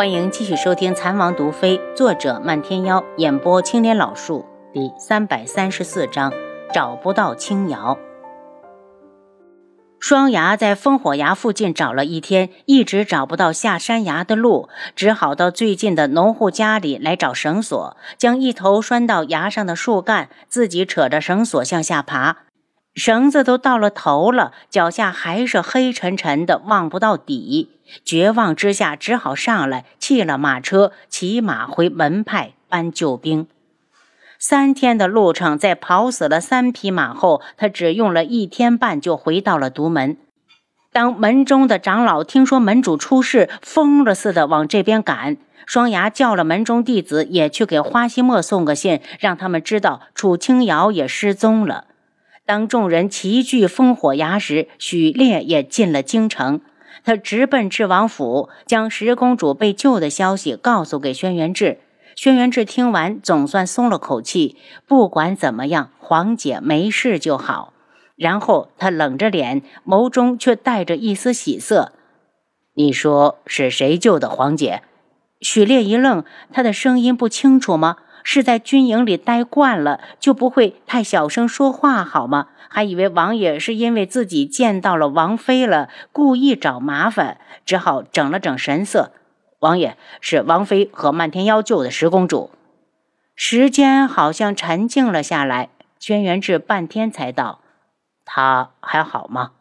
[0.00, 6.32] 欢迎继续收听《残王毒妃》，作者漫天妖，演播青莲老树，第三百三十四章：
[6.72, 7.98] 找不到青瑶。
[9.98, 22.38] 双牙在烽火崖附近找了一天，一直找不到下山崖的路，只好到最近的农户家里来找绳索，将一头拴到崖上的树干，自己扯着绳索向下爬。
[23.00, 27.70] 绳子都到了头了，脚下还是黑沉沉的，望不到底。
[28.04, 33.46] 绝望之下，只好上来，弃了马车，骑马回门派搬救兵。
[34.38, 40.18] 三天的路程，在跑死了三匹马后，他只用了一天半就回到了独门。
[40.92, 45.38] 当门中的长老听说门主出事，疯了似的往这边赶。
[45.64, 51.84] 双牙叫了门中弟子，也去给花希墨送个信，让他们知道楚清瑶也失踪了。
[52.50, 56.60] 当众人齐聚烽火崖时，许烈也进了京城。
[57.04, 61.78] 他直奔智王府，将十公主被救的消息告诉给轩辕志。
[62.16, 64.56] 轩辕志听完，总算松了口气。
[64.84, 67.72] 不管怎么样，皇姐没事就好。
[68.16, 71.92] 然后他冷着脸，眸中却带着一丝喜色
[72.74, 74.82] ：“你说是谁救的皇姐？”
[75.40, 77.98] 许烈一愣，他的声音不清楚吗？
[78.22, 82.48] 是在军营里待惯了，就不会太小声说话好吗？
[82.68, 89.12] 还以为王爷是因为自己见到了王妃了，故意找麻烦，只好整了整神色。
[89.58, 92.50] 王爷是王妃和漫天妖救的十公主。
[93.34, 97.60] 时间好像沉静了下来，轩辕志半天才道
[98.24, 99.52] ：“她还好吗？”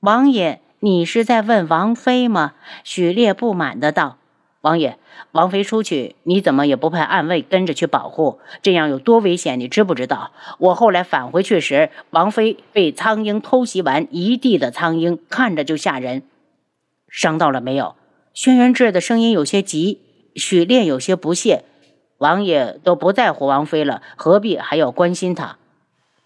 [0.00, 2.54] 王爷，你是在问王妃吗？
[2.82, 4.18] 许烈不满的道。
[4.64, 4.96] 王爷，
[5.32, 8.38] 王妃出去，你怎么也不派暗卫跟着去保护？
[8.62, 10.32] 这样有多危险，你知不知道？
[10.58, 16.22] 我后来返回去时，王妃被苍蝇偷袭完，一地的苍蝇，看着就吓人。
[17.10, 17.94] 伤到了没有？
[18.32, 20.00] 轩辕志的声音有些急，
[20.34, 21.64] 许烈有些不屑。
[22.16, 25.58] 王爷都不在乎王妃了，何必还要关心她？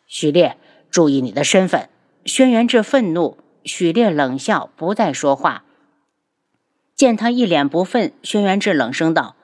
[0.07, 0.57] 许烈，
[0.93, 1.89] 注意你的身份！
[2.25, 5.65] 轩辕志愤怒，许烈冷笑，不再说话。
[6.99, 9.37] 见他一脸不忿，轩辕志冷声道：“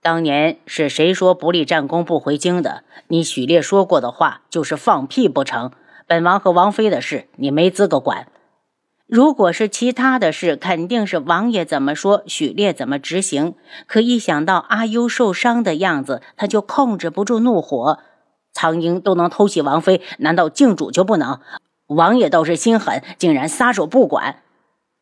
[0.00, 2.82] 当年是谁说不立战功不回京的？
[3.08, 5.70] 你许烈说过的话就是放屁不成？
[6.06, 8.26] 本王和王妃的事，你没资格管。
[9.06, 13.54] 如果是其他的事，肯定是王爷怎么说，许烈怎么执行。
[13.86, 17.98] 可一想到阿优受伤的样子，他就控制不住怒火。
[18.54, 21.38] 苍鹰都能偷袭王妃，难道靖主就不能？
[21.88, 24.36] 王爷倒是心狠，竟然撒手不管。”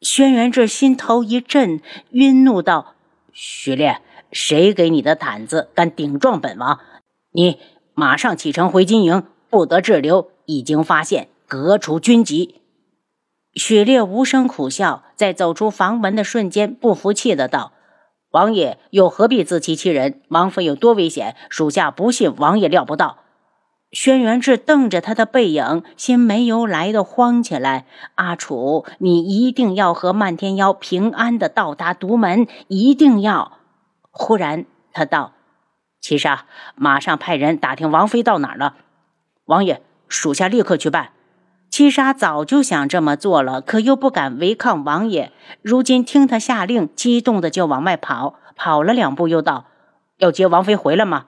[0.02, 1.80] 轩辕志心头一震，
[2.10, 2.96] 晕怒道
[3.32, 4.00] ：“徐烈，
[4.32, 6.80] 谁给你的胆子，敢顶撞本王？
[7.30, 7.60] 你
[7.94, 10.32] 马上启程回金营，不得滞留。
[10.46, 12.60] 已经发现，革除军籍。”
[13.54, 17.72] 许烈无声苦笑，在走出房门的瞬间，不服气的道
[18.32, 20.20] ：“王爷又何必自欺欺人？
[20.28, 23.18] 王妃有多危险，属下不信王爷料不到。”
[23.92, 27.84] 轩辕志瞪着他的背影，心没由来的慌起来。
[28.14, 33.58] 阿楚，你一定要和漫天妖平安的到达独门，一定要！
[34.10, 34.64] 忽然，
[34.94, 35.32] 他道
[36.00, 38.76] ：“七杀，马上派人打听王妃到哪儿了。”
[39.44, 41.10] 王爷，属下立刻去办。
[41.68, 45.32] 七杀早就想这么做了，可又不敢违抗王爷。
[45.60, 48.36] 如今听他下令，激动的就往外跑。
[48.56, 49.66] 跑了两步，又道
[50.16, 51.26] ：“要接王妃回来吗？”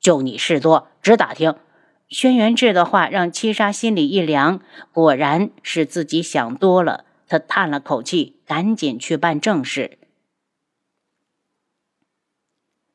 [0.00, 1.54] 就你事多，只打听。
[2.08, 4.60] 轩辕志的话让七杀心里一凉，
[4.92, 7.04] 果然是自己想多了。
[7.28, 9.98] 他叹了口气，赶紧去办正事。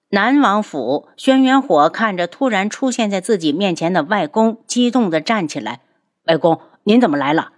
[0.09, 5.81] 南王府，轩辕火看着突然出现在自己面前的外公，激动的站起来
[6.27, 7.51] ：“外公，您怎么来了？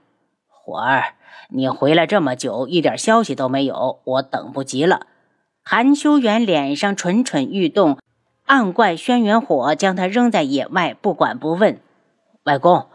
[0.47, 1.15] 火儿，
[1.49, 5.07] 你回来这么久，一点消息都没有，我等不及了。”
[5.63, 7.97] 韩修远脸上蠢蠢欲动。
[8.45, 11.79] 暗怪轩辕火将他扔在野外，不管不问。
[12.43, 12.87] 外公，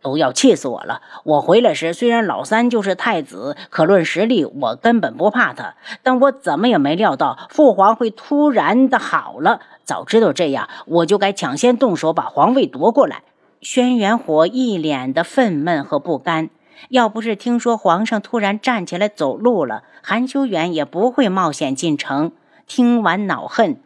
[0.00, 1.02] 都要气死我了！
[1.22, 5.74] 我回来时，虽然老三就是太子，可论实力，我根本不怕他。
[6.02, 9.60] 但我怎么也没料到父皇会突然的好了。
[9.84, 13.22] 早知道这样，我就该抢先动手把皇位夺过来。
[13.60, 16.48] 轩辕火一脸的愤懑和不甘。
[16.88, 22.32] 要不是听说皇上突然站起来走路了，韩修远也不会冒险进城。
[22.66, 23.80] 听完，恼恨。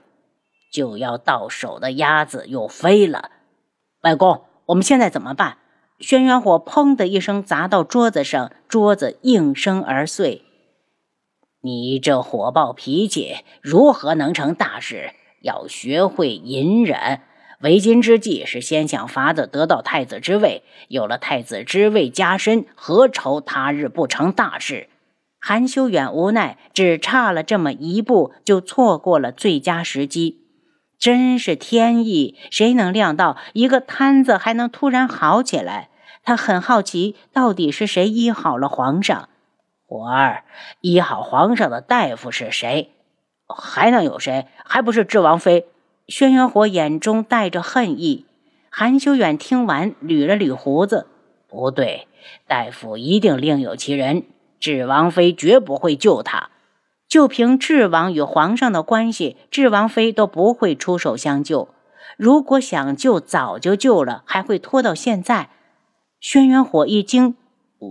[0.71, 3.31] 就要到手的鸭子又飞了，
[4.03, 5.59] 外公，我们现在怎么办？
[5.99, 10.43] 轩辕火砰的一声砸到桌子上，桌子应声而碎。
[11.63, 15.11] 你这火爆脾气，如何能成大事？
[15.43, 17.21] 要学会隐忍。
[17.61, 24.89] 为今之计是先想法子得到太子之位，有了太子之位加身，何愁他日不成大事？
[25.39, 30.39] 韩修远无奈，只差了这么一步，就错过了最佳时机。
[31.01, 35.89] 真是天意，谁能料到一个摊子还能突然好起来？
[36.23, 39.31] 他很好奇，到底是谁医好了皇上？
[39.87, 40.45] 火儿，
[40.83, 42.91] 医好皇上的大夫是谁？
[43.49, 44.47] 还能有谁？
[44.63, 45.65] 还不是智王妃？
[46.07, 48.27] 轩辕火眼中带着恨意。
[48.69, 51.07] 韩修远听完，捋了捋胡子
[51.49, 52.09] ：“不对，
[52.47, 54.25] 大夫一定另有其人。
[54.61, 56.51] 智王妃绝不会救他。”
[57.11, 61.69] 就凭智王与皇上的关系，智王妃都不会出手相救。
[62.17, 65.51] 如果想救，早就救了，还会拖到现在？
[66.21, 67.35] 轩辕火一惊，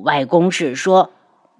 [0.03, 1.11] 外公是说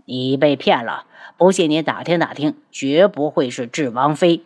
[0.06, 1.06] 你被骗了？
[1.36, 4.46] 不信你打听打听，绝不会是智王妃。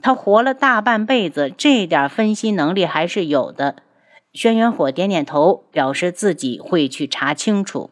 [0.00, 3.74] 他活了大半辈子，这点分析能力还是有的。
[4.32, 7.90] 轩辕火点点头，表示自己会去查清楚。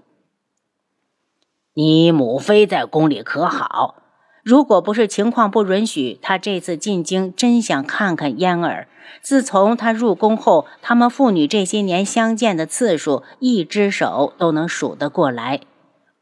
[1.75, 3.97] 你母妃在宫里可好？
[4.43, 8.89] 如果不是情况不允许，他这次进京真想看看嫣儿。
[9.21, 15.61] 自从他入宫后，他们父女这些年相见的次数，一只手都能数得过来。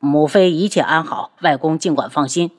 [0.00, 2.50] 母妃一切安好，外公尽管放心。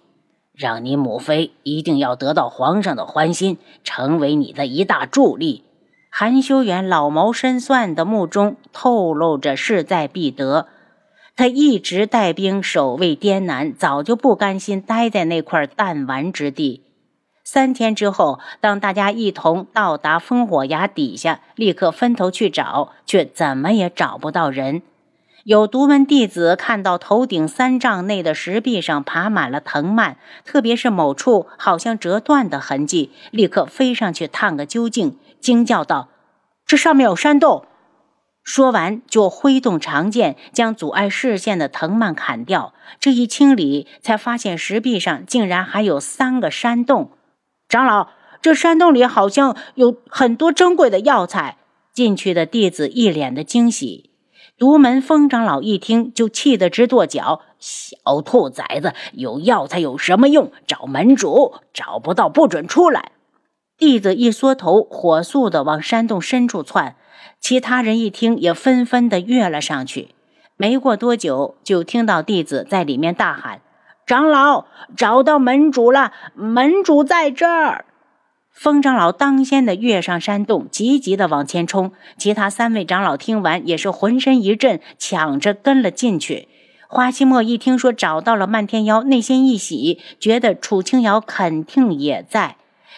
[0.53, 5.63] 让你母妃一定要得到皇上的欢心，成为你的一大助力。
[6.11, 10.67] 韩修远老谋深算的目中透露着势在必得。
[11.39, 16.83] 他一直带兵守卫滇南，早就不甘心待在那块弹丸之地。
[17.45, 24.81] 三天之后，当大家一同到达烽火崖底下，立刻分头去找，却怎么也找不到人。
[25.45, 36.09] 有独门弟子看到头顶三丈内的石壁上爬满了藤蔓，特别是某处好像折断的痕迹，立刻飞上去探个究竟，惊叫道
[36.67, 37.63] ：“这上面有山洞！”
[38.43, 42.73] 说完，就挥动长剑，将阻碍视线的藤蔓砍掉。
[42.99, 47.11] 这一清理，才发现石壁上竟然还有三个山洞。
[47.67, 48.09] 长老，
[48.41, 51.57] 这山洞里好像有很多珍贵的药材。
[51.91, 54.11] 进去的弟子一脸的惊喜。
[54.57, 60.51] 独门风长老一听，就气得直跺脚：“小兔崽子，有药材有什么用？
[60.65, 63.11] 找门主，找不到不准出来！”
[63.77, 66.95] 弟子一缩头，火速的往山洞深处窜。
[67.39, 70.09] 其他人一听，也纷纷的跃了上去。
[70.57, 73.61] 没过多久，就听到弟子在里面大喊
[74.05, 74.65] ：“长老，
[74.97, 76.11] 找到门主了！
[76.35, 77.85] 门主在这儿！”
[78.51, 81.93] 风长老当先的跃上山洞，急急的往前冲。
[82.17, 86.49] 其他三位长老听完，也是浑身一震，抢着跟了进去。
[86.89, 92.57] 花希墨一听说找到了漫天妖，内心一喜，觉得楚清瑶肯定也在。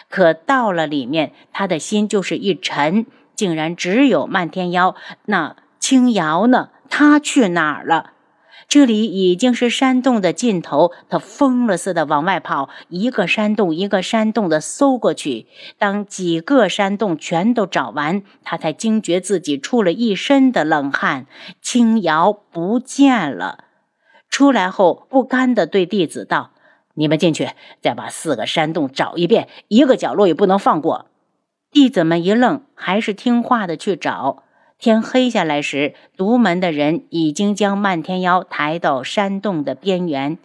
[0.10, 3.06] 可到了里面，他的心就是一沉。
[3.42, 4.94] 竟然只有漫天妖，
[5.26, 6.70] 那青瑶呢？
[6.92, 8.12] 他去哪儿了？
[8.68, 15.48] 这里已经是山洞的尽头，他疯了似的往外跑，一个山洞一个山洞的搜过去。
[15.80, 21.26] 当几个山洞全都找完，他才惊觉自己出了一身的冷汗，
[21.64, 23.64] 青瑶不见了。
[24.30, 26.52] 出来后，不甘地对弟子道
[26.94, 27.50] ：“你们进去，
[27.82, 31.08] 再把四个山洞找一遍，一个角落也不能放过。”
[31.72, 34.44] 弟子们一愣，还是听话的去找。
[34.78, 40.38] 天黑下来时，独门的人已经将漫天妖抬到山洞的边缘。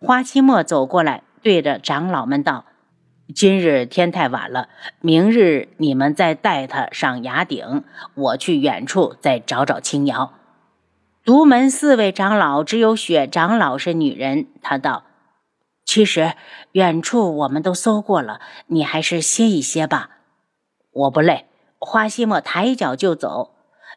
[0.00, 2.64] 花期末走过来，对着长老们道
[3.34, 10.32] ：“今日天太晚了，明日你们再带他上崖顶，我去远处再找找青瑶。”
[11.26, 15.04] 独门四位长老只有雪长老是女人，她道
[15.84, 16.32] ：“其实
[16.72, 20.08] 远处我们都搜过了，你还是歇一歇吧。”
[20.94, 21.46] 我不累，
[21.78, 23.50] 花希墨抬脚就走。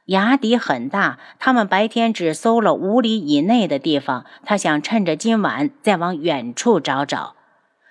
[0.07, 7.35] 崖底很大，他们白天只搜了五里以内的地方，他想趁着今晚再往远处找找。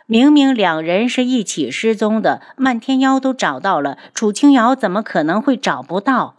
[0.07, 6.37] 明明两人是一起失踪的，漫天妖都找到了，楚清瑶怎么可能会找不到？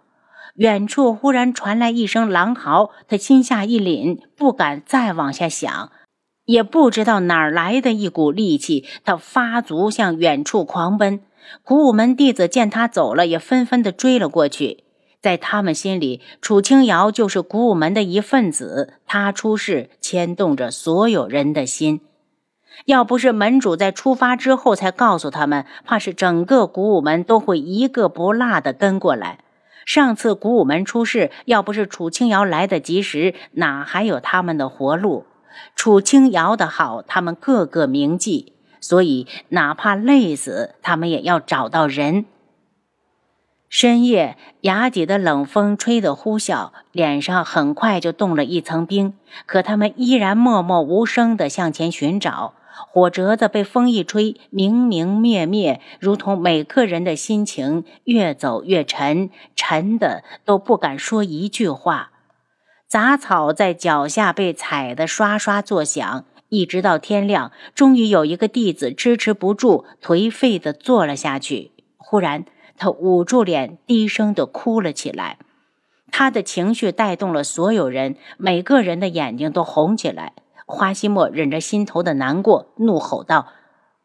[0.55, 5.91] 远处忽然传来一声狼嚎，他心下一凛，不敢再往下想，
[6.45, 11.21] 也不知道哪儿来的一股力气，他发足向远处狂奔。
[11.63, 14.83] 古武门弟子见他走了，也纷纷的追了过去。
[15.19, 22.01] 在他们心里，楚清瑶就是古武门的一份子，他出事牵动着所有人的心。
[22.85, 29.39] 要不是门主在出发之后才告诉他们，怕是整个古武门都会一个不落的跟过来。
[29.85, 35.25] 上次古武门出事，要不是楚清瑶来得及时，哪还有他们的活路？
[35.75, 38.53] 楚清瑶的好，他们个个铭记。
[38.87, 42.23] 所以，哪怕累死，他们也要找到人。
[43.67, 49.13] 深夜，崖底的冷风吹得呼啸，脸上很快就冻了一层冰。
[49.45, 52.53] 可他们依然默默无声地向前寻找。
[52.87, 62.11] 火折子被风一吹，明明灭灭，如同每个人的心情越走越沉，沉的都不敢说一句话。
[62.87, 71.71] 杂草在脚下被踩得刷刷作响，一直到天亮，终于有一个弟子支持不住，颓废地坐了下去。
[71.97, 72.45] 忽然。
[72.79, 75.39] 他捂住脸，低声的哭了起来。
[76.11, 80.33] 他的情绪带动了所有人，每个人的眼睛都红起来。
[80.67, 83.47] 花希墨忍着心头的难过，怒吼道：“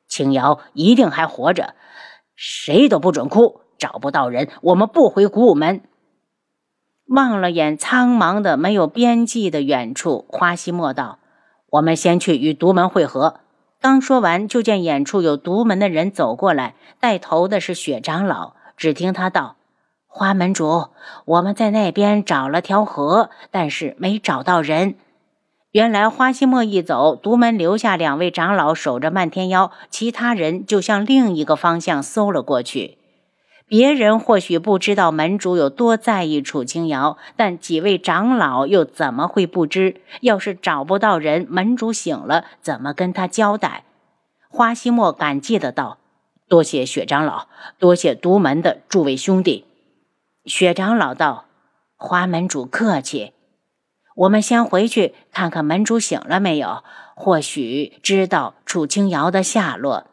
[0.09, 1.75] 青瑶一定还活着，
[2.35, 3.61] 谁都不准哭！
[3.77, 5.83] 找不到人，我们不回古武门。”
[7.09, 11.19] 望了眼苍茫的、没有边际的远处，花希墨道
[11.73, 13.41] ：“我们先去与独门会合。”
[13.83, 18.55] 刚说完，就见远处有独门的人走过来，带头的是雪长老。
[18.76, 19.57] 只听他道
[20.07, 20.88] ：“花门主，
[21.25, 24.95] 我们在那边找了条河，但是没找到人。
[25.73, 32.99] 原来花希墨一走，独门留下两位长老守着漫天妖，其他人就向另一个方向搜了过去。
[33.73, 40.02] 别人或许不知道门主有多在意楚清瑶，但几位长老又怎么会不知？
[40.21, 43.85] 要是找不到人，门主醒了怎么跟他交代？”
[44.50, 45.97] 花希墨感激的道。
[46.50, 47.47] 多谢雪长老，
[47.79, 49.64] 多谢独门的诸位兄弟。
[50.45, 51.47] 雪长老道
[51.97, 53.33] ：“花门主客气，
[54.17, 60.09] 我们先回去看看门主醒了没有，或许知道楚清瑶的下落。”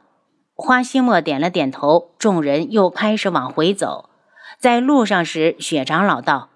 [0.62, 4.10] 花希墨点了点头，众人又开始往回走。
[4.58, 6.50] 在路上时，雪长老道。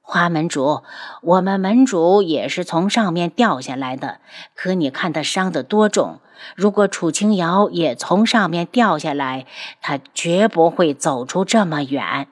[0.00, 0.82] 花门主，
[1.20, 4.20] 我们门主也是从上面掉下来的。
[4.54, 6.20] 可你看他伤得多重？
[6.56, 9.44] 如果楚清瑶也从上面掉下来，
[9.82, 12.28] 他绝不会走出这么远。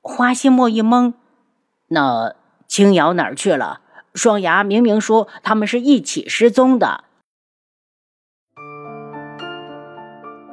[0.00, 1.12] 花希墨一懵，
[1.88, 2.34] 那
[2.66, 3.80] 青瑶哪儿去了？
[4.14, 7.04] 双牙明明说他们是一起失踪的。